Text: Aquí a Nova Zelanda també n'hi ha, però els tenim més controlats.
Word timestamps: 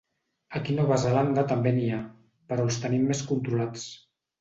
Aquí 0.59 0.73
a 0.75 0.77
Nova 0.77 0.97
Zelanda 1.03 1.45
també 1.53 1.75
n'hi 1.77 1.87
ha, 1.91 2.01
però 2.51 2.69
els 2.71 2.83
tenim 2.89 3.09
més 3.15 3.25
controlats. 3.33 3.89